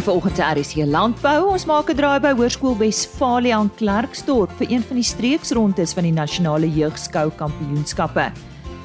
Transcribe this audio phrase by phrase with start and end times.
[0.00, 4.82] In volgens RC Landbou, ons maak 'n draai by Hoërskool Wesfalia in Klerksdorp vir een
[4.82, 8.32] van die streeksrondes van die nasionale jeugskou kampioenskappe.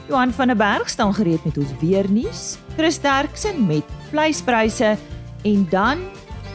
[0.10, 2.58] Johan van der Berg staan gereed met ons weer nuus.
[2.76, 4.98] Chris Derksen met vleispryse
[5.44, 5.98] en dan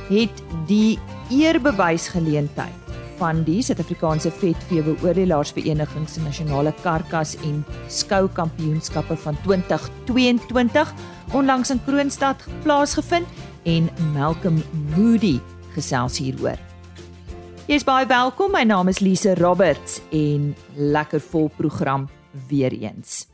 [0.08, 0.98] het die
[1.30, 2.80] eerbewys geleentheid
[3.16, 10.92] van die Suid-Afrikaanse Vetvee Beoordelaars Vereniging se nasionale karkas en skou kampioenskappe van 2022
[11.32, 13.26] onlangs in Kroonstad plaasgevind
[13.70, 14.56] en Malcolm
[14.96, 15.38] Moody
[15.74, 16.58] gesels hieroor.
[17.70, 18.50] Jy's baie welkom.
[18.50, 22.08] My naam is Lise Roberts en lekker vol program
[22.48, 23.28] weer eens.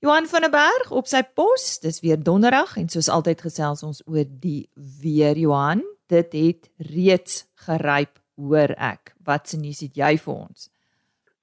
[0.00, 1.66] Johan van der Berg op sy pos.
[1.82, 4.70] Dis weer donderdag en soos altyd gesels ons oor die
[5.02, 5.82] weer Johan.
[6.08, 9.12] Dit het reeds geryp, hoor ek.
[9.26, 10.70] Wat se nuus het jy vir ons?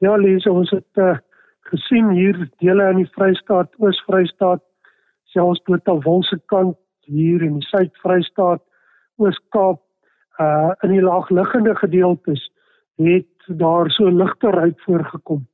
[0.02, 1.14] Ja, Lise, ons het uh,
[1.70, 4.64] gesien hier dele in die Vrystaat, Oos-Vrystaat,
[5.36, 8.62] selfs tot aan Wolse kant hier in die Suid-Vrystaat,
[9.18, 9.82] Oos-Kaap,
[10.40, 12.50] uh in die laagliggende gedeeltes
[13.00, 15.46] het daar so ligter uit voorgekom.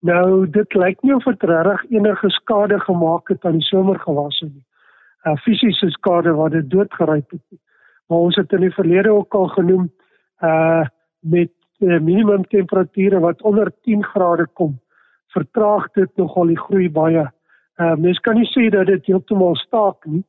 [0.00, 4.64] Nou dit lyk nie of dit regtig enige skade gemaak het aan die somergewasse nie.
[5.24, 7.60] Uh fisiese skade wat dit doodgeryp het.
[8.08, 9.90] Maar ons het in die verlede ook al genoem
[10.40, 10.84] uh
[11.20, 14.80] met uh, minimum temperature wat onder 10 grade kom,
[15.32, 17.30] vertraag dit nogal die groei baie.
[17.76, 20.24] Uh mens kan nie sê dat dit heeltemal staak nie,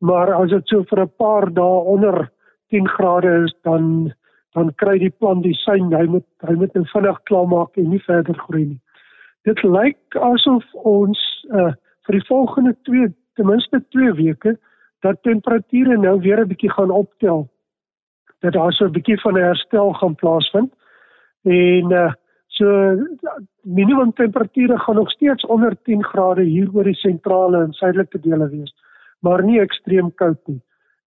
[0.00, 2.30] maar as dit so vir 'n paar dae onder
[2.70, 4.12] 10 grade is dan
[4.54, 8.02] dan kry die plant die sein hy moet hy moet nou vinnig klaarmaak en nie
[8.06, 8.80] verder groei nie.
[9.44, 11.72] Dit lyk asof ons uh,
[12.06, 14.56] vir die volgende 2 ten minste 2 weke
[15.00, 17.48] dat temperature nou weer 'n bietjie gaan optel.
[18.40, 20.72] Dat daar so 'n bietjie van 'n herstel gaan plaasvind.
[21.44, 22.12] En uh,
[22.46, 22.66] so
[23.62, 28.48] minimum temperature gaan nog steeds onder 10 grade hier oor die sentrale en suidelike dele
[28.48, 28.74] wees
[29.20, 30.60] maar nie ekstreem koud nie.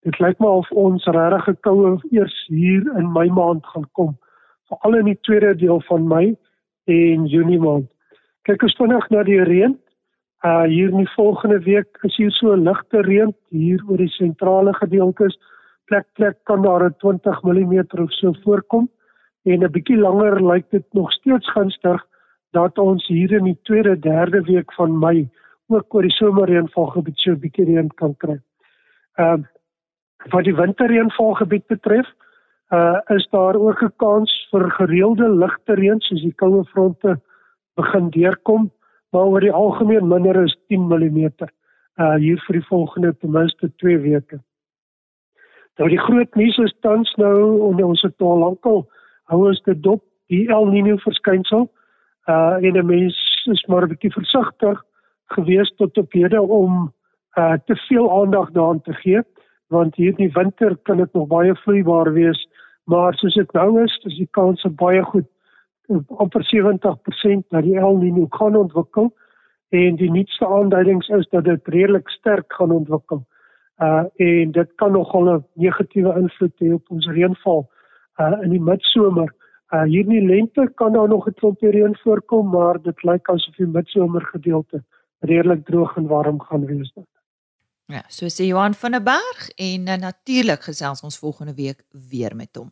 [0.01, 4.17] Dit lyk my of ons regtig 'n koue eers hier in Mei maand gaan kom,
[4.69, 6.35] veral in die tweede deel van Mei
[6.85, 7.88] en Junie maand.
[8.44, 9.77] Kyk ons vinnig na die reën.
[10.44, 14.09] Uh hier in die volgende week is hier so 'n ligte reën hier oor die
[14.09, 15.38] sentrale gedeeltes.
[15.85, 18.89] Plek plek kan daar 'n 20 mm of so voorkom
[19.44, 22.05] en 'n bietjie langer lyk dit nog steeds gunstig
[22.51, 25.29] dat ons hier in die tweede derde week van Mei
[25.73, 28.39] ook oor die somerreënvalgebied so 'n bietjie reën kan kry.
[29.17, 29.47] Ehm uh,
[30.29, 32.07] wat die winterreënvalgebied betref,
[32.69, 37.19] uh is daar ook 'n kans vir gereelde ligte reën soos die koue fronte
[37.75, 38.71] begin deurkom,
[39.11, 41.31] maar oor die algemeen minder as 10 mm
[41.99, 44.39] uh hier vir die volgende ten minste 2 weke.
[45.77, 48.88] Nou die groot nuus is tans nou en ons het al lankal
[49.23, 51.69] hou ons dit dop die El Niño verskynsel
[52.29, 53.17] uh en 'n mens
[53.51, 54.83] is maar 'n bietjie versigtig
[55.36, 56.94] gewees tot op hede om
[57.40, 59.22] uh te veel aandag daaraan te gee
[59.68, 62.47] want hier in die winter kan dit nog baie vloeibaar wees
[62.84, 65.30] maar soos dit nou is is die kans baie goed
[66.24, 69.12] amper 70% dat die El Niño kan ontwikkel
[69.69, 73.25] en die nuutste aanduidings is dat dit redelik sterk gaan ontwikkel.
[73.78, 77.69] Uh en dit kan nogal 'n negatiewe invloed hê op ons reënval
[78.19, 79.34] uh in die midsomer.
[79.74, 83.30] Uh hier in die lente kan daar nog 'n klompie reën voorkom, maar dit lyk
[83.30, 84.84] asof die midsomer gedeelte
[85.21, 87.07] redelik droog en warm gaan wees dit.
[87.91, 92.35] Ja, so sê Johan van der Berg en uh, natuurlik gesels ons volgende week weer
[92.35, 92.71] met hom.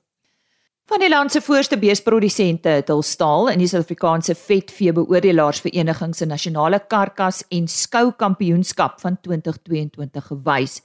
[0.90, 6.16] Van die land se voorste beesprodusente het hul staal in die Suid-Afrikaanse Vetvee Beoordelaars Vereniging
[6.18, 10.80] se nasionale karkas en skou kampioenskap van 2022 gewys.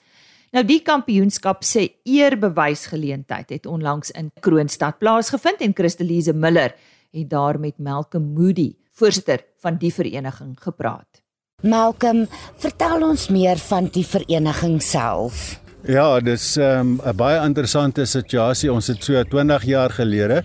[0.52, 6.76] Nou die kampioenskap se eerbewysgeleentheid het onlangs in Kroonstad plaasgevind en Christelise Miller
[7.14, 11.23] het daar met Malcolm Moody, voorsitter van die vereniging, gepraat.
[11.64, 12.26] Malcolm,
[12.60, 15.60] vertel ons meer van die vereniging self.
[15.88, 18.72] Ja, dis ehm, 'n um, baie interessante situasie.
[18.72, 20.44] Ons het so 20 jaar gelede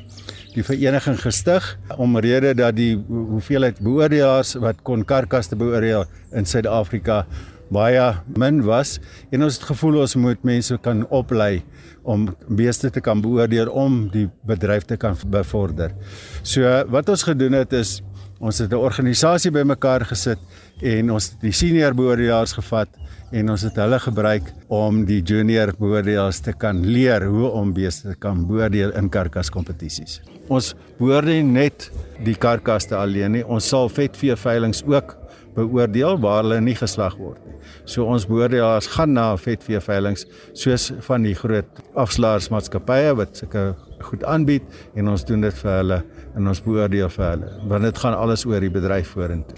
[0.54, 7.26] die vereniging gestig omrede dat die hoeveelheid beoordelaars wat kon karkaste beoordeel in Suid-Afrika
[7.70, 9.00] baie min was
[9.32, 11.62] en ons het gevoel ons moet mense kan oplei
[12.04, 15.94] om beeste te kan beoordeel om die bedryf te kan bevorder.
[16.44, 18.00] So wat ons gedoen het is
[18.40, 20.40] ons het 'n organisasie bymekaar gesit
[20.82, 22.90] en ons het die senior beoordelaars gevat
[23.32, 28.10] en ons het hulle gebruik om die junior beoordelaars te kan leer hoe om beeste
[28.10, 30.22] te kan beoordeel in karkaskompetisies.
[30.48, 31.92] Ons beoordeel net
[32.24, 33.46] die karkaste alleen nie.
[33.46, 35.16] Ons sal vetvee veilinge ook
[35.56, 37.58] beoordeel waar hulle nie geslag word nie.
[37.86, 43.76] So ons beoordelaars gaan na vetvee veilinge soos van die groot afslaarsmaatskappye wat sulke
[44.10, 44.64] goed aanbied
[44.96, 46.00] en ons doen dit vir hulle
[46.36, 49.58] en ons beoordeel vir hulle want dit gaan alles oor die bedryf vorentoe.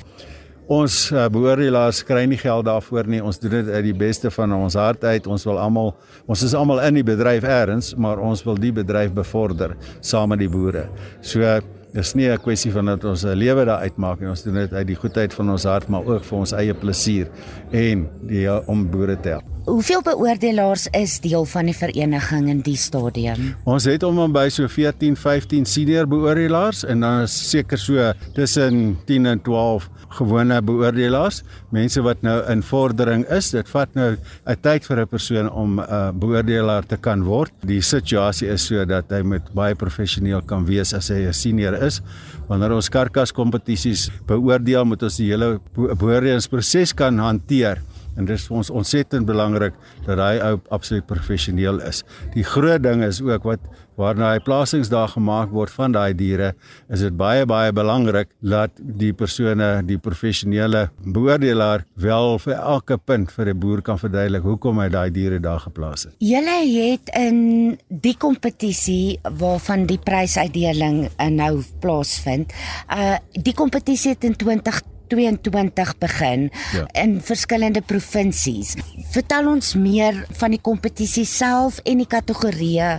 [0.71, 3.19] Ons uh, beoordelaars kry nie geld daarvoor nie.
[3.19, 5.27] Ons doen dit uit die beste van ons hart uit.
[5.27, 5.91] Ons wil almal
[6.31, 10.39] ons is almal in die bedryf eers, maar ons wil die bedryf bevorder saam met
[10.39, 10.87] die boere.
[11.19, 11.59] So
[11.91, 14.29] Dis nie 'n kwessie van dat ons 'n lewe daar uitmaak nie.
[14.29, 17.27] Ons doen dit uit die goedheid van ons hart, maar ook vir ons eie plesier
[17.71, 19.43] en die om boere te help.
[19.61, 23.51] Hoeveel beoordelaars is deel van die vereniging in die stadium?
[23.69, 28.07] Ons het om en by so 14, 15 senior beoordelaars en dan is seker so
[28.33, 29.85] tussen 10 en 12
[30.17, 33.51] gewone beoordelaars, mense wat nou in vordering is.
[33.53, 37.53] Dit vat nou 'n tyd vir 'n persoon om 'n uh, beoordelaar te kan word.
[37.61, 41.73] Die situasie is so dat hy moet baie professioneel kan wees as hy 'n senior
[41.83, 42.01] is.
[42.49, 47.77] Wanneer ons karkas kompetisies beoordeel, moet ons die hele beoordelingsproses kan hanteer
[48.17, 49.77] en dit is vir ons ontsettend belangrik
[50.07, 52.03] dat hy ou absoluut professioneel is.
[52.35, 56.53] Die groot ding is ook wat waarna hy plasings daar gemaak word van daai diere,
[56.91, 63.31] is dit baie baie belangrik dat die persone, die professionele beoordelaar wel vir elke punt
[63.35, 66.13] vir 'n boer kan verduidelik hoekom hy daai diere daar geplaas het.
[66.19, 72.53] Julle het in die kompetisie waarvan die prysuitdeling nou plaasvind,
[72.89, 74.81] uh die kompetisie het in 20
[75.11, 76.85] 2022 begin ja.
[77.03, 78.75] in verskillende provinsies.
[79.11, 82.91] Vertel ons meer van die kompetisie self en die kategorieë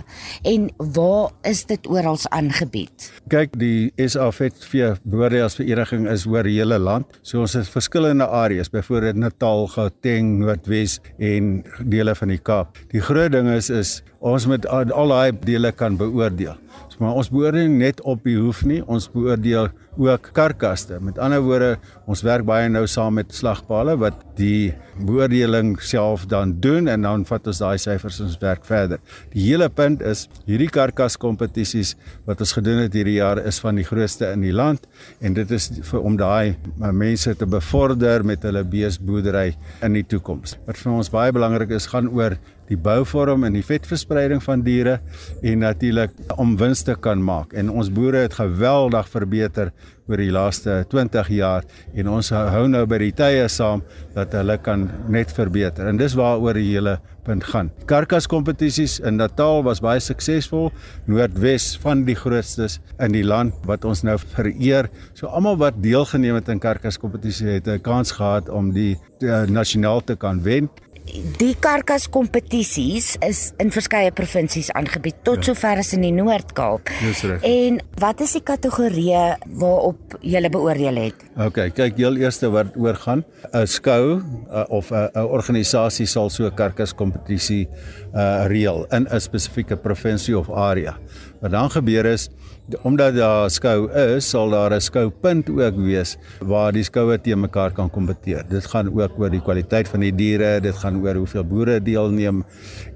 [0.53, 3.09] en waar is dit oral aangebied?
[3.31, 4.51] Kyk, die SAFV
[5.03, 7.09] Boreas Vereniging is oor die hele land.
[7.25, 12.77] So ons het verskillende areas, byvoorbeeld Natal, Gauteng, Noordwes en dele van die Kaap.
[12.93, 16.55] Die groot ding is is ons moet al daai dele kan beoordeel.
[16.87, 19.67] So, maar ons beoordeel net op die hoef nie, ons beoordeel
[19.99, 20.97] ook karkaste.
[21.03, 21.75] Met ander woorde,
[22.09, 24.73] ons werk baie nou saam met slagpale wat die
[25.03, 29.01] beoordeling self dan doen en dan vat ons daai syfers ons werk verder.
[29.33, 31.93] Die hele punt is hierdie karkas kompetisies
[32.27, 34.87] wat ons gedoen het hierdie jaar is van die grootste in die land
[35.21, 36.55] en dit is vir om daai
[36.93, 39.53] mense te bevorder met hulle beesboerdery
[39.85, 40.57] in die toekoms.
[40.67, 42.37] Wat vir ons baie belangrik is, gaan oor
[42.69, 44.99] die bouvorm en die vetverspreiding van diere
[45.41, 47.53] en natuurlik om wins te kan maak.
[47.53, 49.73] En ons boere het geweldig verbeter
[50.09, 51.63] oor die laaste 20 jaar
[51.95, 53.83] en ons hou nou by die tye saam
[54.15, 55.87] dat hulle kan net verbeter.
[55.87, 57.69] En dis waaroor die hele punt gaan.
[57.87, 60.71] Karkas kompetisies in Natal was baie suksesvol.
[61.07, 64.89] Noordwes van die grootstes in die land wat ons nou vereer.
[65.15, 69.31] So almal wat deelgeneem het aan karkas kompetisie het 'n kans gehad om die, die
[69.31, 70.69] uh, nasionaal te kan wen
[71.39, 75.51] die karkas kompetisies is in verskeie provinsies aangebied tot ja.
[75.51, 76.91] sover as in die Noord-Kaap.
[77.43, 79.23] En wat is die kategorieë
[79.59, 81.25] waarop jy beoordeel het?
[81.43, 86.29] OK, kyk heel eerste wat oor gaan, 'n skou uh, of 'n uh, organisasie sal
[86.29, 87.67] so 'n karkas kompetisie
[88.13, 90.97] uh reël in 'n spesifieke provinsie of area.
[91.41, 92.29] Wat dan gebeur is
[92.81, 97.71] omdat daar skou is, sal daar 'n skoupunt ook wees waar die skoue te mekaar
[97.71, 98.43] kan kompeteer.
[98.49, 102.43] Dit gaan ook oor die kwaliteit van die diere, dit gaan oor hoeveel boere deelneem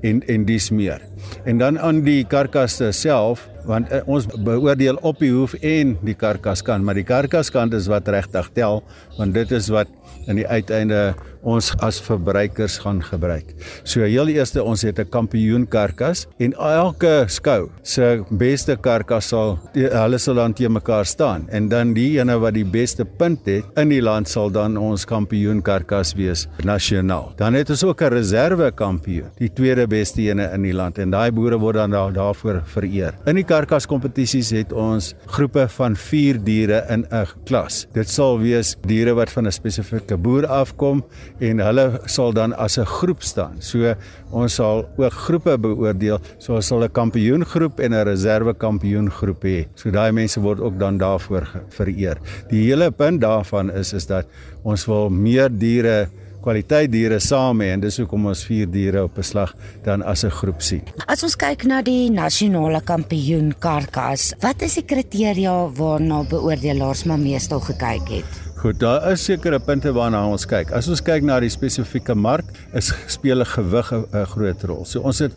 [0.02, 1.02] en en dis meer.
[1.44, 6.16] En dan aan die karkasse self, want uh, ons beoordeel op die hoef en die
[6.16, 8.84] karkas kan, maar die karkaskant is wat regtig tel,
[9.18, 9.88] want dit is wat
[10.28, 11.16] in die uiteinde
[11.48, 13.54] ons as verbruikers gaan gebruik.
[13.88, 19.60] So heel eerste ons het 'n kampioen karkas en elke skou se beste karkas sal
[19.74, 23.66] hulle sal dan te mekaar staan en dan die ene wat die beste punt het
[23.78, 27.34] in die land sal dan ons kampioen karkas wees nasionaal.
[27.38, 31.10] Dan het ons ook 'n reserve kampioen, die tweede beste ene in die land en
[31.10, 33.14] daai boere word dan daar, daarvoor vereer.
[33.26, 37.88] In die karkas kompetisies het ons groepe van 4 diere in 'n klas.
[37.94, 41.04] Dit sal wees diere wat van 'n spesifieke boer afkom
[41.40, 43.56] en hulle sal dan as 'n groep staan.
[43.60, 43.96] So
[44.32, 46.20] ons sal ook groepe beoordeel.
[46.40, 49.68] So ons sal 'n kampioengroep en 'n reserve kampioengroep hê.
[49.76, 52.18] So daai mense word ook dan daarvoor vereer.
[52.50, 54.26] Die hele punt daarvan is is dat
[54.64, 56.10] ons wil meer diere
[56.48, 59.54] kwaliteit diere saam hê en dis hoekom ons vier diere op beslag
[59.84, 60.84] dan as 'n groep sien.
[61.08, 67.20] As ons kyk na die nasionale kampioen karkas, wat is die kriteria waarna beoordelaars maar
[67.20, 68.47] meestal gekyk het?
[68.58, 70.72] Goed, daar is sekere punte waarna ons kyk.
[70.74, 74.82] As ons kyk na die spesifieke mark, is speel gewig 'n groot rol.
[74.86, 75.34] So ons het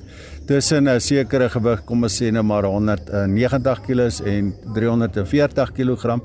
[0.49, 6.21] tussen 'n sekere gewig, kom ons sê nou maar 190 kg en 340 kg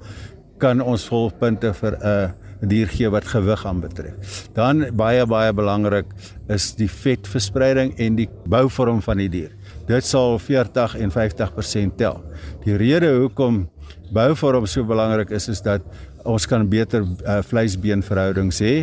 [0.58, 2.34] kan ons volpunte vir 'n
[2.70, 4.48] dier gee wat gewig aanbetref.
[4.54, 6.06] Dan baie baie belangrik
[6.48, 9.52] is die vetverspreiding en die bouvorm van die dier.
[9.86, 12.24] Dit sal 40 en 50% tel.
[12.64, 13.68] Die rede hoekom
[14.14, 15.82] bouvorm so belangrik is is dat
[16.26, 18.76] ons kan beter uh, vleisbeenverhoudings hê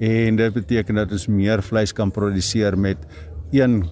[0.00, 2.98] en dit beteken dat ons meer vleis kan produseer met
[3.54, 3.82] een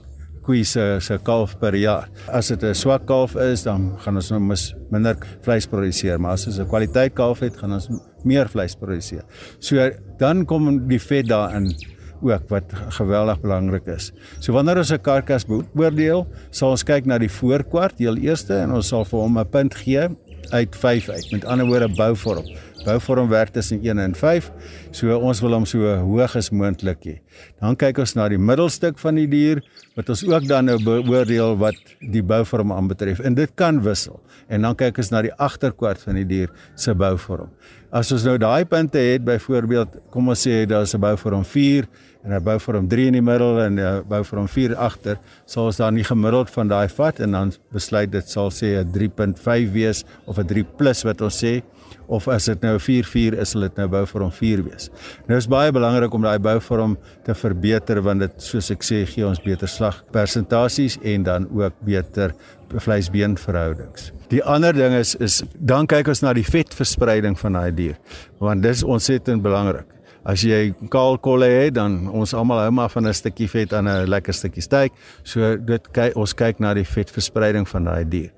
[0.47, 2.09] koei se se kalf per jaar.
[2.29, 6.33] As dit 'n swak kalf is, dan gaan ons nou mis minder vleis produseer, maar
[6.33, 7.89] as ons 'n kwaliteit kalf het, gaan ons
[8.25, 9.25] meer vleis produseer.
[9.59, 11.75] So dan kom die vet daarin
[12.23, 14.13] ook wat geweldig belangrik is.
[14.41, 18.73] So wanneer ons 'n karkas beoordeel, sal ons kyk na die voorkwart, heel eerste en
[18.73, 20.09] ons sal vir hom 'n punt gee
[20.51, 21.31] uit 5 uit.
[21.31, 22.45] Met ander woorde bouvorm.
[22.85, 24.51] Bouvorm werk tussen 1 en 5.
[24.91, 27.15] So ons wil hom so hoog as moontlik hê.
[27.61, 29.63] Dan kyk ons na die middelstuk van die dier
[29.97, 33.19] wat ons ook dan nou beoordeel wat die bouvorm aanbetref.
[33.19, 34.21] En dit kan wissel.
[34.49, 37.51] En dan kyk ons na die agterkwart van die dier se bouvorm.
[37.91, 41.87] As ons nou daai punte het, byvoorbeeld, kom ons sê daar's 'n bouvorm 4
[42.27, 45.95] en 'n bouvorm 3 in die middel en 'n bouvorm 4 agter, sal ons dan
[45.95, 50.39] nie gemiddeld van daai vat en dan besluit dit sal sê 'n 3.5 wees of
[50.39, 51.63] 'n 3 plus wat ons sê
[52.09, 54.91] of as dit nou 'n 4.4 is, sal dit nou bouvorm 4 wees.
[55.27, 59.27] Nou is baie belangrik om daai bouvorm te verbeter want dit soos ek sê gee
[59.27, 62.35] ons beter slagpersentasies en dan ook beter
[62.69, 64.13] vleisbeen verhoudings.
[64.29, 67.97] Die ander ding is is dan kyk ons na die vetverspreiding van daai dier
[68.39, 69.96] want dis ontsettend belangrik.
[70.27, 73.87] As jy kaal kolle het, dan ons almal hou maar van 'n stukkie vet aan
[73.87, 74.93] 'n lekker stukkie steak.
[75.23, 78.31] So dit kyk ons kyk na die vetverspreiding van daai dier.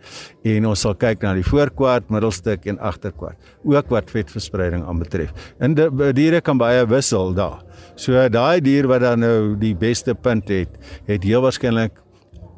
[0.45, 5.33] En ons sal kyk na die voorkwart, middelstuk en agterkwart, ook wat vetverspreiding aanbetref.
[5.61, 7.63] En die diere kan baie wissel daar.
[7.97, 10.69] So daai dier wat dan nou die beste punt het,
[11.07, 11.93] het heel waarskynlik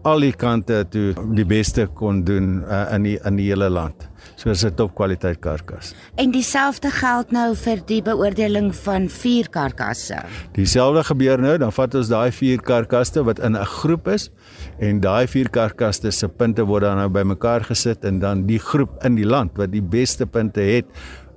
[0.02, 4.06] al die kante toe die beste kon doen uh, in die in die hele land.
[4.36, 5.94] So is 'n top kwaliteit karkas.
[6.16, 10.22] En dieselfde geld nou vir die beoordeling van vier karkasse.
[10.52, 14.30] Dieselfde gebeur nou, dan vat ons daai vier karkasse wat in 'n groep is
[14.78, 19.04] en daai vier karkasse se punte word dan nou bymekaar gesit en dan die groep
[19.04, 20.86] in die land wat die beste punte het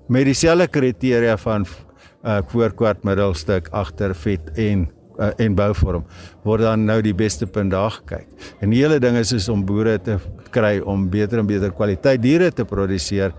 [0.07, 1.65] met dieselfde kriteria van
[2.23, 4.87] uh, voorkwart middelstuk agter vet en
[5.19, 6.05] uh, en bouvorm
[6.43, 8.27] word dan nou die beste punt daar gekyk.
[8.61, 10.19] En die hele ding is is om boere te
[10.53, 13.33] kry om beter en beter kwaliteit diere te produseer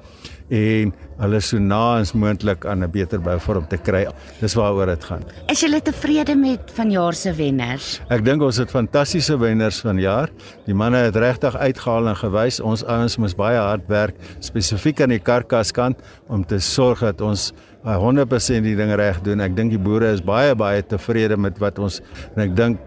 [0.53, 4.07] en hulle so na as moontlik aan 'n beter bouvorm te kry.
[4.41, 5.23] Dis waaroor dit gaan.
[5.49, 8.01] Is jy tevrede met vanjaar se wenners?
[8.11, 10.29] Ek dink ons het fantastiese wenners vanjaar.
[10.67, 15.09] Die manne het regtig uitgehaal en gewys ons ouens moes baie hard werk spesifiek aan
[15.09, 15.97] die karkaskant
[16.29, 17.53] om te sorg dat ons
[17.85, 19.43] 100% die ding reg doen.
[19.45, 22.01] Ek dink die boere is baie baie tevrede met wat ons
[22.33, 22.81] en ek dink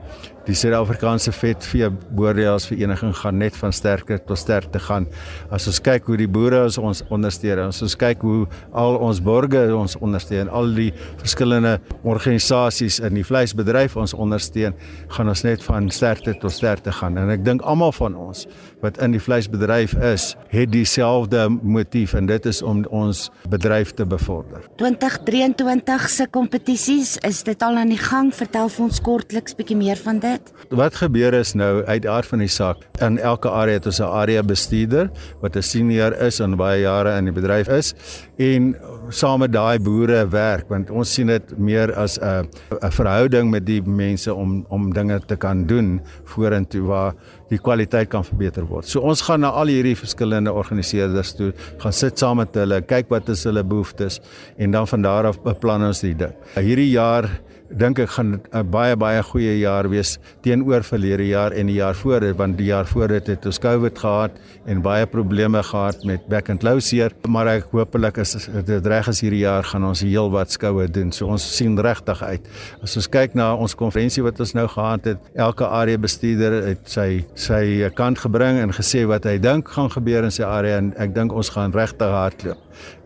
[0.48, 5.08] die Suid-Afrikaanse vetvee boerderies vereniging gaan net van sterker tot sterker gaan.
[5.52, 9.74] As ons kyk hoe die boere ons ondersteun, as ons kyk hoe al ons borgers
[9.76, 10.90] ons ondersteun, al die
[11.20, 11.78] verskillende
[12.08, 14.76] organisasies in die vleisbedryf ons ondersteun,
[15.16, 17.20] gaan ons net van sterker tot sterker gaan.
[17.20, 18.46] En ek dink almal van ons
[18.84, 24.06] wat in die vleisbedryf is, het dieselfde motief en dit is om ons bedryf te
[24.08, 24.64] bevorder.
[24.80, 28.32] 2023 se kompetisies, is dit al aan die gang?
[28.36, 30.37] Vertel vir ons kortliks bietjie meer van dit.
[30.70, 32.84] Wat gebeur is nou uit aard van die saak.
[33.00, 35.10] In elke area het ons 'n area bestuurder
[35.42, 37.94] wat 'n senior is en baie jare in die bedryf is
[38.38, 38.76] en
[39.10, 42.48] saam met daai boere werk want ons sien dit meer as 'n
[42.82, 47.14] 'n verhouding met die mense om om dinge te kan doen vorentoe waar
[47.50, 48.86] die kwaliteit kan verbeter word.
[48.86, 53.10] So ons gaan na al hierdie verskillende organiseerders toe, gaan sit saam met hulle, kyk
[53.10, 54.20] wat is hulle behoeftes
[54.58, 56.34] en dan van daar af beplan ons die ding.
[56.56, 57.30] Hierdie jaar
[57.70, 61.96] dink ek gaan 'n baie baie goeie jaar wees teenoor verlede jaar en die jaar
[61.96, 64.32] voor dit want die jaar voor dit het ons COVID gehad
[64.66, 69.08] en baie probleme gehad met back and low seer maar ek hoopelik is dit reg
[69.08, 71.12] as hierdie jaar gaan ons heelwat skoue doen.
[71.12, 72.48] So ons sien regtig uit.
[72.84, 76.90] As ons kyk na ons konferensie wat ons nou gehad het elke area bestuurder het
[76.90, 80.94] sy sy kant gebring en gesê wat hy dink gaan gebeur in sy area en
[80.98, 82.58] ek dink ons gaan regtig hardloop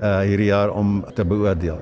[0.01, 1.79] uh hierdie jaar om te beoordeel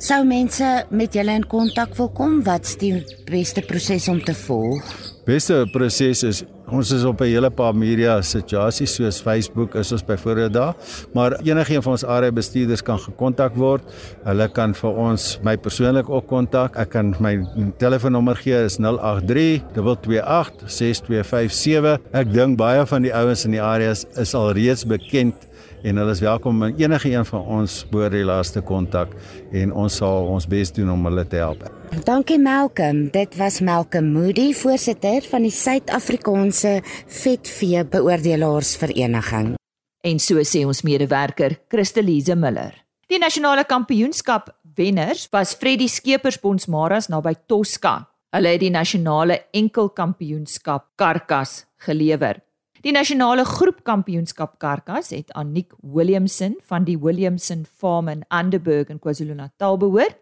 [0.00, 0.64] Sou mense
[0.96, 2.94] met julle in kontak wil kom, wat's die
[3.28, 4.86] beste proses om te volg?
[5.26, 6.40] Beste proses is
[6.70, 10.74] ons is op 'n hele paar media situasies soos Facebook is ons byvoorbeeld daar,
[11.12, 13.82] maar enigiemand van ons area bestuurders kan gekontak word.
[14.24, 16.76] Hulle kan vir ons my persoonlik ook kontak.
[16.76, 17.46] Ek kan my
[17.78, 21.98] telefoonnommer gee is 083 228 6257.
[22.12, 25.34] Ek dink baie van die ouens in die areas is al reeds bekend
[25.82, 29.14] en hulle is welkom om enige een van ons boerderye te kontak
[29.52, 31.64] en ons sal ons bes doen om hulle te help.
[32.04, 33.08] Dankie Malcolm.
[33.10, 39.54] Dit was Malcolm Moody, voorsitter van die Suid-Afrikaanse Vetvee Beoordelaarsvereniging.
[40.00, 42.72] En so sê ons medewerker, Christelise Miller.
[43.10, 48.06] Die nasionale kampioenskap wenners was Freddie Skeepers Bonsmaras naby Tosca.
[48.30, 52.38] Hulle het die nasionale enkelkampioenskap Karkas gelewer.
[52.80, 59.76] Die nasionale groepkampioenskap karkas het Anik Williamson van die Williamson Farm in Underberg in KwaZulu-Natal
[59.82, 60.16] behoort.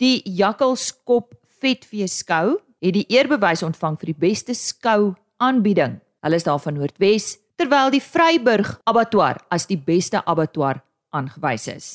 [0.00, 6.00] Die Jakkalskop vetvee skou het die eerbewys ontvang vir die beste skou aanbieding.
[6.24, 10.80] Hulle is daar van Noordwes, terwyl die Vryburg Abattoir as die beste abattoir
[11.12, 11.92] aangewys is.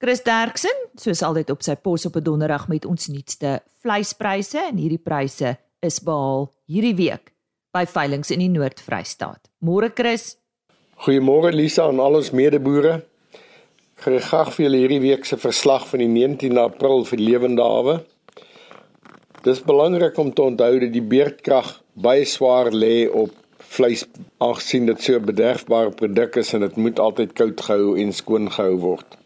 [0.00, 4.76] Chris Derksen, soos altyd op sy pos op 'n donderdag met ons nuutste vleispryse en
[4.76, 7.35] hierdie pryse is behaal hierdie week
[7.76, 9.50] by veilinge in die Noord-Vrystaat.
[9.60, 10.36] Môre Chris.
[11.04, 13.02] Goeiemôre Lisa en al ons medeboere.
[14.00, 17.96] Graag vir julle hierdie week se verslag van die 19 April vir lewende hawe.
[19.44, 21.68] Dis belangrik om te onthou dat die beerdkrag
[22.06, 23.34] baie swaar lê op
[23.76, 24.06] vleis
[24.44, 28.50] aangesien dit so 'n bederfbare produk is en dit moet altyd koud gehou en skoon
[28.50, 29.18] gehou word.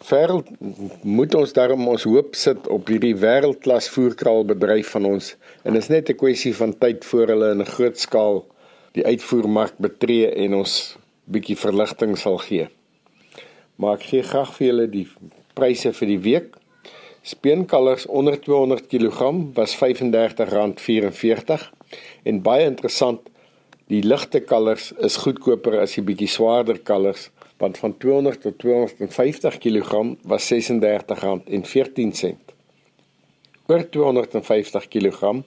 [0.00, 0.42] Verder
[1.02, 5.36] moet ons daarom ons hoop sit op hierdie wêreldklas voerkraalbedryf van ons
[5.68, 8.46] en is net 'n kwessie van tyd voor hulle in 'n groot skaal
[8.92, 12.68] die uitvoermark betree en ons bietjie verligting sal gee.
[13.76, 15.08] Maar ek gee graag vir julle die
[15.54, 16.56] pryse vir die week.
[17.22, 21.70] Speenkalvers onder 200 kg was R35.44
[22.24, 23.20] en baie interessant
[23.90, 27.24] Die ligte kalvers is goedkoper as die bietjie swaarder kalvers
[27.60, 32.36] want van 200 tot 250 kg was R36.14.
[33.66, 35.44] Oor 250 kg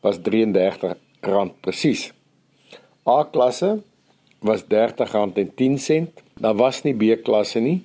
[0.00, 0.94] was R33
[1.60, 2.12] presies.
[3.06, 3.82] A klasse
[4.38, 6.06] was R30.10.
[6.38, 7.82] Daar was nie B klasse nie.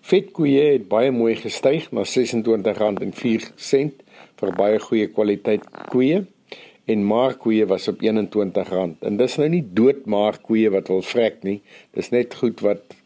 [0.00, 3.90] Vetkoeie het baie mooi gestyg na R26.04
[4.38, 6.22] vir baie goeie kwaliteit koeie
[6.88, 8.70] en markkoeie was op R21
[9.08, 11.58] en dis nou nie dood markkoeie wat wil vrek nie
[11.98, 12.97] dis net goed wat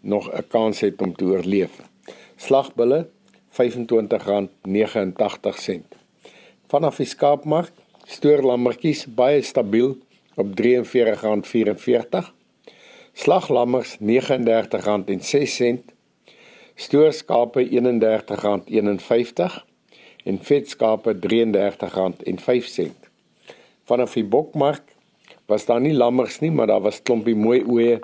[0.00, 1.70] nog 'n kans het om te oorleef.
[2.36, 3.08] Slagbulle
[3.50, 3.58] R25.89
[6.68, 7.72] vanaf die skaapmark
[8.06, 9.98] stoorlammetjies baie stabiel
[10.34, 12.32] op R43.44
[13.12, 14.04] slaglammers R39.06
[16.74, 17.70] stoorskape R31.51
[20.24, 21.20] en vetskape R33.05
[23.88, 24.82] vanaf die bokmark
[25.48, 28.00] was daar nie lammers nie, maar daar was klompie mooi oeye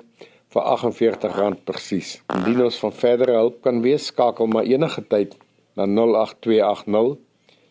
[0.55, 2.23] vir R48 presies.
[2.31, 5.35] Indien ons van verdere hulp kan wees, skakel maar enige tyd
[5.75, 7.19] na 08280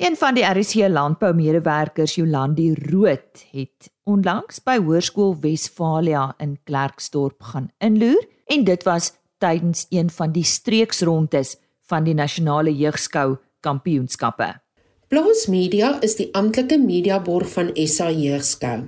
[0.00, 7.68] Een van die RC landboumedewerkers, Jolandi Rood, het onlangs by Hoërskool Wesfalia in Klerksdorp gaan
[7.84, 11.56] inloer en dit was tydens een van die streeksrondes
[11.90, 14.54] van die nasionale jeugskou kampioenskappe.
[15.10, 18.78] Plaas Media is die amptelike mediaborg van SA Jeugskou.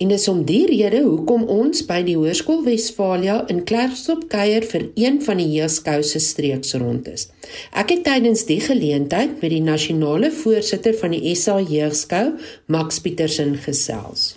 [0.00, 4.86] En dis om die rede hoekom ons by die Hoërskool Wesfalia in Klerksdorp kuier vir
[5.00, 7.28] een van die jeugskou se streeksrondes.
[7.72, 12.34] Ek het tydens die geleentheid met die nasionale voorsitter van die SA Jeugskou,
[12.66, 14.34] Max Petersen gesels.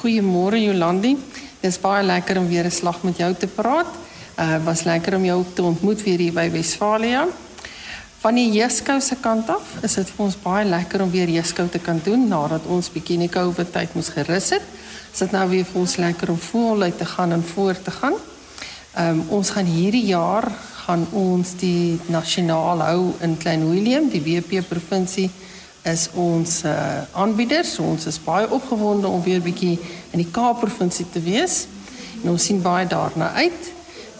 [0.00, 1.16] Goeiemôre Jolandi.
[1.60, 4.09] Dis baie lekker om weer 'n slag met jou te praat.
[4.38, 7.26] Uh was lekker om jou te ontmoet weer hier by Wesfalia.
[8.20, 11.68] Van die Jeskou se kant af is dit vir ons baie lekker om weer Jeskou
[11.68, 14.66] te kan doen nadat ons bietjie in die COVID tyd moes gerus het.
[15.12, 18.18] Is dit nou weer vir ons lekker om voluit te gaan en voort te gaan.
[18.94, 20.50] Ehm um, ons gaan hierdie jaar
[20.84, 25.30] gaan ons die nasionaal hou in Klein Willem, die WP provinsie
[25.82, 27.78] is ons uh, aanbieders.
[27.78, 29.78] Ons is baie opgewonde om weer bietjie
[30.10, 31.66] in die Kaap provinsie te wees.
[32.22, 33.70] En ons sien baie daarna uit.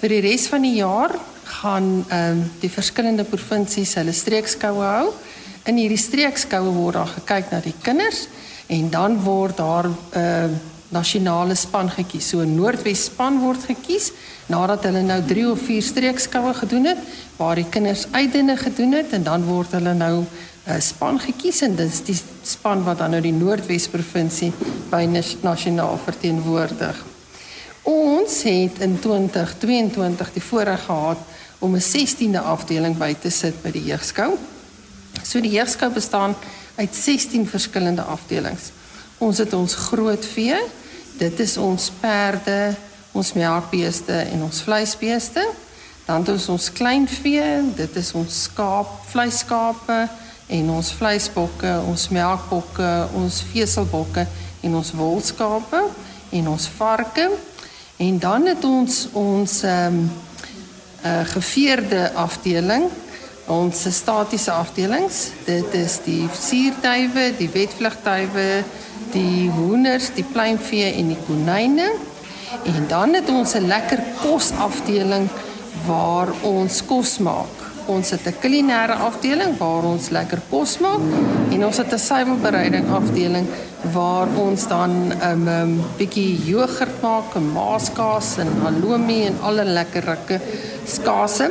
[0.00, 1.12] Vir die res van die jaar
[1.60, 5.10] gaan ehm um, die verskillende provinsies hulle streekskoue hou.
[5.68, 8.22] In hierdie streekskoue word daar gekyk na die kinders
[8.72, 10.54] en dan word daar 'n uh, ehm,
[10.88, 12.28] nasionale span gekies.
[12.28, 14.12] So Noordwes span word gekies
[14.46, 16.98] nadat hulle nou 3 of 4 streekskoue gedoen het
[17.36, 20.26] waar die kinders uitdene gedoen het en dan word hulle nou 'n
[20.66, 24.52] uh, span gekies en dit is die span wat dan nou die Noordwes provinsie
[24.90, 25.04] by
[25.42, 27.09] nasionaal verteenwoordig.
[27.82, 31.18] Ons het in 2022 die voorreg gehad
[31.58, 34.38] om 'n 16de afdeling by te sit by die jeugskou.
[35.22, 36.34] So die jeugskou bestaan
[36.74, 38.70] uit 16 verskillende afdelings.
[39.18, 40.56] Ons het ons groot vee,
[41.18, 42.74] dit is ons perde,
[43.12, 45.48] ons melkbeeste en ons vleisbeeste.
[46.04, 47.44] Dan het ons ons klein vee,
[47.76, 50.08] dit is ons skaap, vleisskape
[50.46, 54.26] en ons vleisbokke, ons melkbokke, ons veselbokke
[54.60, 55.82] en ons wolskape
[56.30, 57.28] en ons varke.
[58.00, 60.10] En dan het ons ons ehm um,
[61.04, 62.86] uh, geveerde afdeling,
[63.46, 65.18] ons statiese afdelings.
[65.44, 68.62] Dit is die suurduwe, die wetvlugduwe,
[69.12, 71.90] die hoenders, die pluimvee en die konyne.
[72.64, 75.28] En dan het ons 'n lekker kosafdeling
[75.86, 77.60] waar ons kos maak.
[77.90, 81.00] ons het 'n kulinaire afdeling waar ons lekker kos maak
[81.50, 83.46] en ons het 'n suiwelbereiding afdeling
[83.92, 86.38] waar ons dan 'n um, um, bietjie
[87.02, 90.40] maak, maaskaas en halloumi en alle lekkerryke
[90.88, 91.50] skase.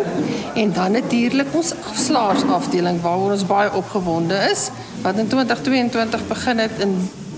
[0.56, 4.70] En dan natuurlik ons afslaers afdeling waaroor ons baie opgewonde is
[5.02, 6.96] wat in 2022 begin het in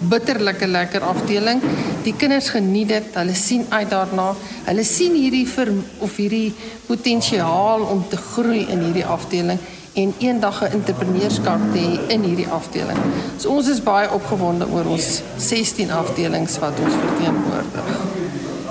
[0.10, 1.62] bitterlike lekker afdeling.
[2.04, 3.12] Die kinders geniet dit.
[3.13, 4.32] Hulle sien uit daarna.
[4.65, 5.69] Hulle sien hierdie vir
[6.00, 6.54] of hierdie
[6.88, 9.62] potensiaal om te groei in hierdie afdeling
[9.93, 12.99] en eendag 'n entrepreneurskap te hê in hierdie afdeling.
[13.38, 17.88] So ons is baie opgewonde oor ons 16 afdelings wat ons verteenwoordig.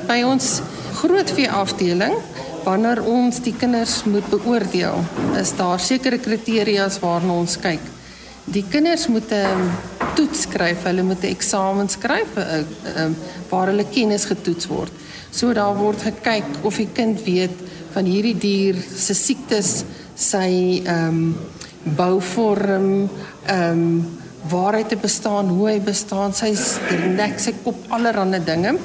[0.07, 0.61] By ons
[0.95, 2.15] grootvee afdeling
[2.65, 5.05] wanneer ons die kinders moet beoordeel,
[5.41, 7.81] is daar sekere kriteria waarna ons kyk.
[8.45, 9.71] Die kinders moet 'n
[10.15, 13.11] toets skryf, hulle moet 'n eksamen skryf uh, uh,
[13.49, 14.93] waar hulle kennis getoets word.
[15.31, 17.55] So daar word gekyk of die kind weet
[17.93, 19.85] van hierdie dier se siektes,
[20.21, 21.37] sy ehm um,
[21.97, 23.09] bouvorm,
[23.47, 26.55] ehm um, waar hy te bestaan, hoe hy bestaan, sy
[27.17, 28.77] nek, sy kop, allerlei dinge.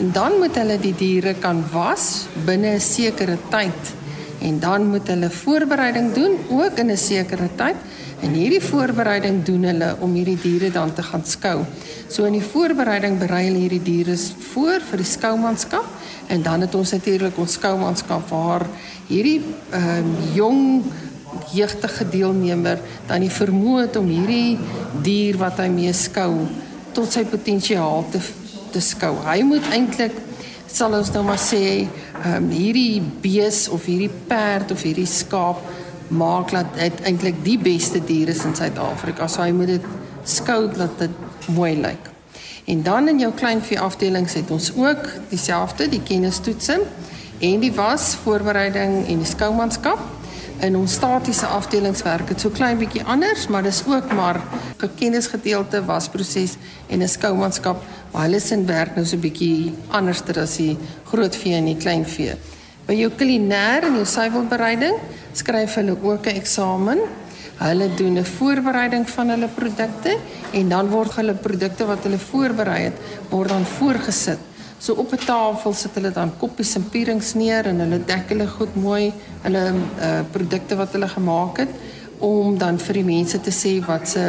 [0.00, 3.92] En dan moet hulle die diere kan was binne 'n sekere tyd.
[4.40, 7.76] En dan moet hulle voorbereiding doen ook in 'n sekere tyd.
[8.20, 11.64] En hierdie voorbereiding doen hulle om hierdie diere dan te gaan skou.
[12.08, 14.16] So in die voorbereiding berei hulle hierdie diere
[14.52, 15.84] voor vir die skoumanskap
[16.26, 18.66] en dan het ons natuurlik ons skoumanskap waar
[19.08, 19.40] hierdie
[19.70, 20.62] ehm um, jong
[21.54, 24.58] jeugtige deelnemer dan die vermoë het om hierdie
[25.02, 26.46] dier wat hy mee skou
[26.94, 28.22] tot sy potensiaal te
[28.74, 29.12] te skou.
[29.22, 30.16] Hy moet eintlik
[30.74, 35.62] sal ons nou maar sê, ehm um, hierdie bees of hierdie perd of hierdie skaap
[36.08, 39.28] maak dat dit eintlik die beste dier is in Suid-Afrika.
[39.28, 39.86] So hy moet dit
[40.24, 42.10] skou dat dit mooi lyk.
[42.66, 46.82] En dan in jou kleinvee afdelings het ons ook dieselfde, die kennistoetsing
[47.38, 49.98] en die was voorbereiding en die skoumanskap.
[50.60, 54.40] In ons statiese afdelings werk dit so klein bietjie anders, maar dis ook maar
[54.82, 56.56] 'n kennisgedeelte wasproses
[56.88, 57.82] en 'n skoumanskap
[58.14, 60.76] Maar hulle sin werk nou so bietjie anderster as die
[61.10, 62.36] groot vee en die klein vee.
[62.86, 65.00] By jou kulinair en jou suiwelbereiding
[65.34, 67.00] skryf hulle ook 'n eksamen.
[67.58, 70.16] Hulle doen 'n voorbereiding van hulle produkte
[70.52, 72.96] en dan word hulle produkte wat hulle voorberei het,
[73.30, 74.38] word dan voorgesit.
[74.84, 78.46] So op 'n tafel sit hulle dan koppies en pierings neer en hulle dek hulle
[78.46, 81.72] goed mooi, hulle uh, produkte wat hulle gemaak het
[82.18, 84.24] om dan vir die mense te sê wat se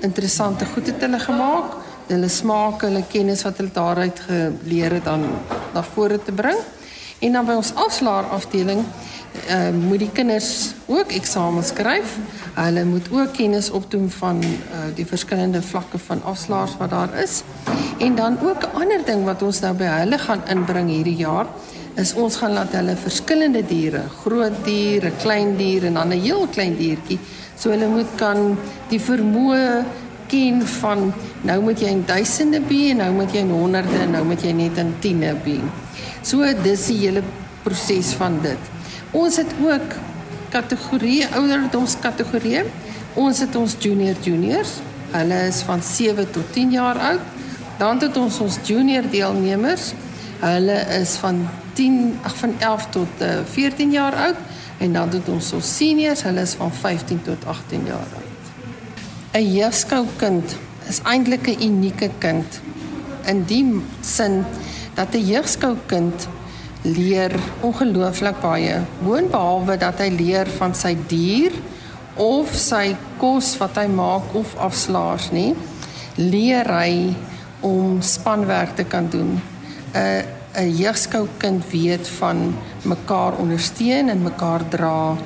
[0.00, 1.74] interessante goed het hulle gemaak
[2.06, 5.26] hulle smaak, hulle kennis wat hulle daaruit geleer het dan
[5.74, 6.58] na vore te bring.
[7.18, 8.84] En dan by ons afslaer afdeling
[9.48, 12.16] uh, moet die kinders ook eksamens skryf.
[12.54, 17.42] Hulle moet ook kennis opdoen van uh, die verskillende vlakke van afslaers wat daar is.
[17.98, 21.46] En dan ook 'n ander ding wat ons nou by hulle gaan inbring hierdie jaar
[21.94, 26.46] is ons gaan laat hulle verskillende diere, groot diere, klein diere en dan 'n heel
[26.46, 27.18] klein diertjie,
[27.56, 29.84] so hulle moet kan die vermoë
[30.28, 31.12] ken van
[31.42, 34.42] nou moet jy in duisende be en nou moet jy in honderde en nou moet
[34.42, 35.58] jy net in tiene be.
[36.22, 37.22] So dis die hele
[37.62, 38.79] proses van dit.
[39.10, 39.96] Ons het ook
[40.50, 42.62] kategorie ouderdomskategorie.
[43.14, 44.78] Ons het ons junior juniors.
[45.10, 47.20] Hulle is van 7 tot 10 jaar oud.
[47.78, 49.92] Dan het ons ons junior deelnemers.
[50.40, 54.36] Hulle is van 10 ag van 11 tot uh, eh, 14 jaar oud
[54.78, 56.22] en dan het ons ons seniors.
[56.22, 58.28] Hulle is van 15 tot 18 jaar oud.
[59.32, 60.56] 'n jeugskoukind
[60.88, 62.60] is eintlik 'n unieke kind
[63.26, 64.44] in die sin
[64.94, 66.26] dat 'n jeugskoukind
[66.82, 68.80] leer ongelooflik baie.
[69.04, 71.54] Boonbehalwe dat hy leer van sy dier
[72.20, 75.54] of sy kos wat hy maak of afslaers nie,
[76.16, 77.14] leer hy
[77.64, 79.40] om spanwerk te kan doen.
[79.94, 85.16] 'n 'n jeugskoukind weet van mekaar ondersteun en mekaar dra.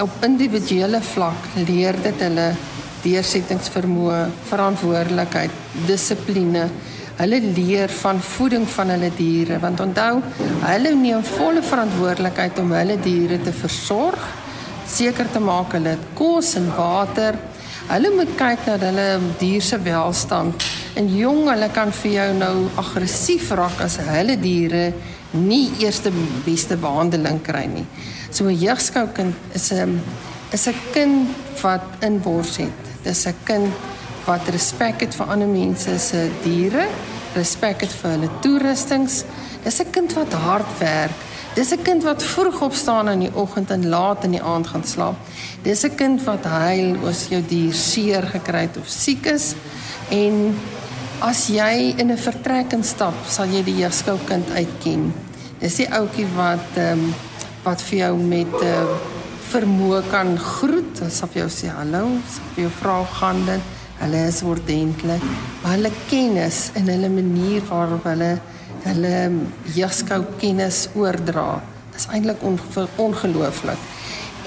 [0.00, 1.36] Op individuele vlak
[1.66, 2.52] leer dit hulle
[3.02, 5.50] deursettingsvermoë, verantwoordelikheid,
[5.86, 6.68] dissipline.
[7.18, 10.20] Hulle leer van voeding van hulle diere want onthou,
[10.64, 14.22] hulle neem volle verantwoordelikheid om hulle diere te versorg,
[14.88, 17.38] seker te maak hulle het kos en water.
[17.88, 19.08] Hulle moet kyk na hulle
[19.40, 20.64] dier se welstand.
[20.96, 24.92] En jong, hulle kan vir jou nou aggressief raak as hulle diere
[25.32, 26.12] nie eerste
[26.46, 27.86] beste behandeling kry nie.
[28.30, 30.00] So 'n jeugskoukind is 'n
[30.52, 31.28] is 'n kind
[31.62, 33.72] wat inbors het Dis 'n kind
[34.26, 36.86] wat respek het vir ander mense se diere,
[37.34, 39.24] respek het vir hulle toerustings.
[39.64, 41.18] Dis 'n kind wat hard werk.
[41.54, 44.84] Dis 'n kind wat vroeg opstaan in die oggend en laat in die aand gaan
[44.84, 45.16] slaap.
[45.62, 49.54] Dis 'n kind wat huil as jou dier seer gekry het of siek is.
[50.08, 50.54] En
[51.20, 55.14] as jy in 'n vertrek instap, sal jy die jeugskoolkind uitken.
[55.58, 57.14] Dis die ouetjie wat ehm um,
[57.62, 58.96] wat vir jou met 'n uh,
[59.52, 63.60] vermoë kan groet, asof jy sê hallo, asof jy vra gaan dit.
[64.02, 65.22] Hulle is ordentlik,
[65.62, 68.32] hulle kennis en hulle manier waarop hulle
[68.82, 69.18] hulle
[69.76, 71.60] jeugskou kennis oordra
[71.94, 72.42] is eintlik
[72.98, 73.78] ongelooflik.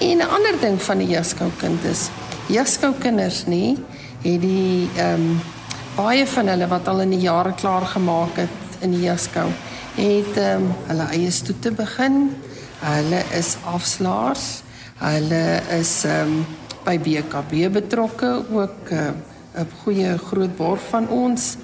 [0.04, 2.10] En 'n ander ding van die jeugskou kind is
[2.48, 3.78] jeugskou kinders nê,
[4.24, 5.42] het die ehm um,
[5.96, 9.48] baie van hulle wat al in die jare klaar gemaak het in die jeugskou,
[9.96, 12.36] het ehm um, hulle eie stoete begin.
[12.82, 14.64] Hulle is afslaers.
[15.00, 16.46] Hulle is ehm um,
[16.86, 19.10] by BKB betrokke ook eh,
[19.56, 21.56] 'n goeie groot borg van ons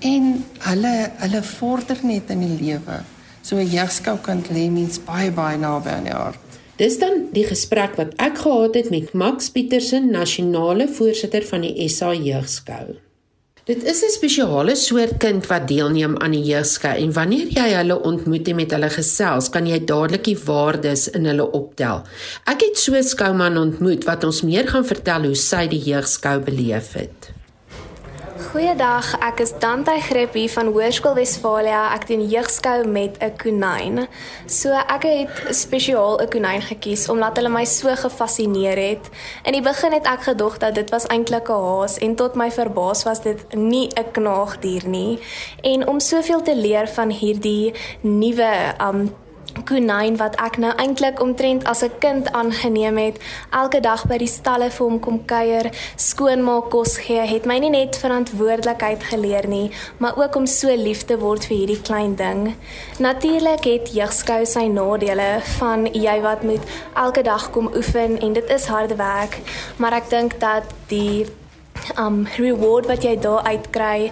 [0.00, 3.02] en hulle hulle vorder net in die lewe.
[3.42, 6.38] So 'n jeugskou kind lê mens baie baie naby aan die hart.
[6.76, 11.88] Dis dan die gesprek wat ek gehad het met Max Petersen, nasionale voorsitter van die
[11.88, 12.96] SA Jeugskou.
[13.64, 18.02] Dit is 'n spesiale soort kind wat deelneem aan die jeugskou en wanneer jy hulle
[18.02, 22.02] ontmoet en met hulle gesels, kan jy dadelik die waardes in hulle optel.
[22.46, 26.40] Ek het so 'n skouman ontmoet wat ons meer gaan vertel hoe sy die jeugskou
[26.40, 27.39] beleef het.
[28.50, 31.84] Goeiedag, ek is Dante Grip hier van Hoërskool Wesfalia.
[31.94, 34.08] Ek doen jeugskou met 'n konyn.
[34.46, 39.08] So ek het spesiaal 'n konyn gekies omdat hulle my so gefassineer het.
[39.44, 42.50] In die begin het ek gedog dat dit was eintlik 'n haas en tot my
[42.50, 45.20] verbaas was dit nie 'n knaagdier nie.
[45.62, 49.14] En om soveel te leer van hierdie nuwe um
[49.64, 53.16] konyn wat ek nou eintlik omtrent as 'n kind aangeneem het,
[53.50, 57.70] elke dag by die stalle vir hom kom kuier, skoonmaak, kos gee, het my nie
[57.70, 62.54] net verantwoordelikheid geleer nie, maar ook om so lief te word vir hierdie klein ding.
[62.98, 68.50] Natuurlik het jeugskou sy nadele van jy wat moet elke dag kom oefen en dit
[68.50, 69.38] is harde werk,
[69.76, 71.26] maar ek dink dat die
[71.98, 74.10] um reward wat jy daar uitkry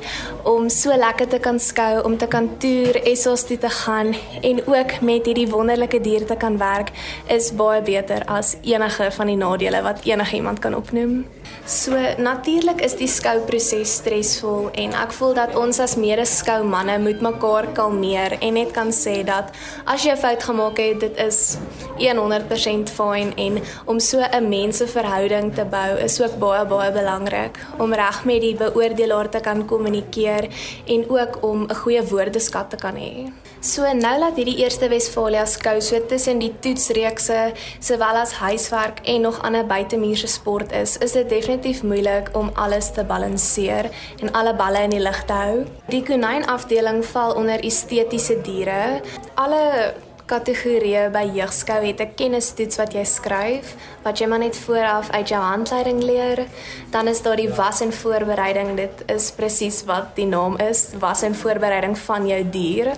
[0.49, 4.63] om so lekker te kan skou, om te kan toer, essos toe te gaan en
[4.67, 6.93] ook met hierdie wonderlike dier te kan werk
[7.27, 11.25] is baie beter as enige van die nadele wat enigiemand kan opnoem.
[11.69, 17.21] So natuurlik is die skouproses stresvol en ek voel dat ons as mede-skou manne moet
[17.21, 19.53] mekaar kalmeer en net kan sê dat
[19.85, 21.59] as jy 'n fout gemaak het, dit is
[21.99, 27.93] 100% fyn en om so 'n menseverhouding te bou is ook baie baie belangrik om
[27.93, 30.49] reg met die beoordelaar te kan kommunikeer
[30.87, 33.29] en ook om 'n goeie woordeskat te kan hê.
[33.61, 37.39] So nou dat hierdie eerste Wesfalia skou so tussen die toetsreekse
[37.83, 42.93] sowel as huiswerk en nog ander buitemuurse sport is, is dit definitief moeilik om alles
[42.95, 43.91] te balanseer
[44.23, 45.65] en alle balle in die lug te hou.
[45.91, 49.01] Die konyn afdeling val onder estetiese diere.
[49.35, 49.95] Alle
[50.29, 55.29] kategorieë by jeugskou het 'n kennistoets wat jy skryf wat jy maar net vooraf uit
[55.29, 56.45] jou handleiding leer.
[56.91, 58.77] Dan is daar die was en voorbereiding.
[58.77, 62.93] Dit is presies wat die naam is, was en voorbereiding van jou dier.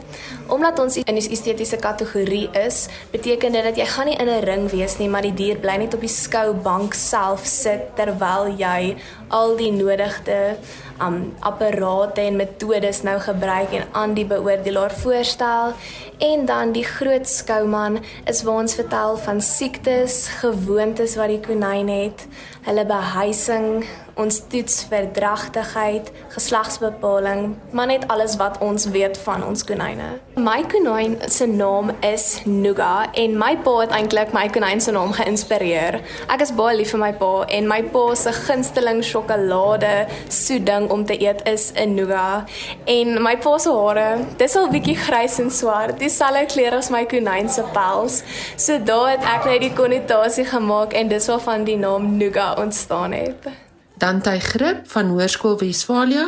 [0.48, 4.44] Omdat ons in die estetiese kategorie is, beteken dit dat jy gaan nie in 'n
[4.44, 8.96] ring wees nie, maar die dier bly net op die skoubank self sit terwyl jy
[9.28, 10.56] al die nodigde
[11.00, 15.72] um apparate en metodes nou gebruik en aan die beoordelaar voorstel
[16.18, 17.98] en dan die groot skouman
[18.30, 22.26] is waar ons vertel van siektes, gewoontes wat die konyn het,
[22.68, 23.85] hulle behuising,
[24.20, 30.09] ons toets verdragtigheid, geslagsbepaling, maar net alles wat ons weet van ons konyne.
[30.40, 35.14] My konyn se naam is Nuga en my pa het eintlik my konyn se naam
[35.16, 36.00] geïnspireer.
[36.33, 39.94] Ek is baie lief vir my pa en my pa se gunsteling sjokolade
[40.28, 42.44] soeding om te eet is 'n Nuga.
[42.87, 47.04] En my pa se hare, dis al bietjie grys en swart, dieselfde kleur as my
[47.06, 48.22] konyn se pels.
[48.56, 53.12] So daar het ek net die konnotasie gemaak en dis waarvan die naam Nuga ontstaan
[53.12, 53.69] het.
[54.00, 56.22] Dante Grip van Hoërskool Wesfalia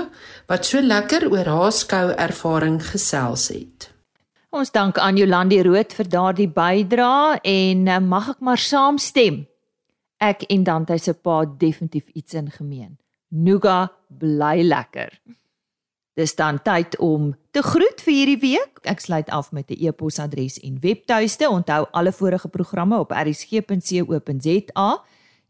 [0.50, 3.86] wat so lekker oor haar skou ervaring gesels het.
[4.52, 9.46] Ons dank aan Jolandi Rood vir daardie bydrae en eh, mag ek maar saamstem.
[10.20, 12.98] Ek en Dante se pa definitief iets in gemeen.
[13.32, 13.86] Nuga
[14.20, 15.16] bly lekker.
[16.20, 18.82] Dis dan tyd om te groet vir hierdie week.
[18.84, 21.48] Ek sluit af met 'n e-posadres en webtuiste.
[21.48, 24.90] Onthou alle vorige programme op rsg.co.za.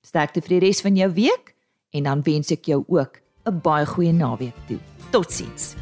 [0.01, 1.55] Sterkte vir die res van jou week
[1.91, 4.79] en dan wens ek jou ook 'n baie goeie naweek toe.
[5.11, 5.75] Totsiens.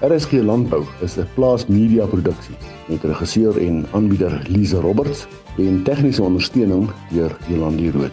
[0.00, 2.56] RSG Landbou is 'n plaasmedia produksie
[2.88, 5.26] met regisseur en aanbieder Lize Roberts
[5.58, 8.10] en tegniese ondersteuning deur Jolande Rooi.